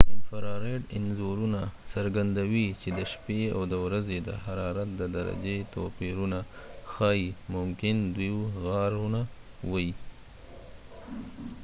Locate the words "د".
2.97-2.99, 4.21-4.29, 4.95-5.01